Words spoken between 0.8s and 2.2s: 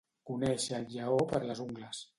lleó per les ungles.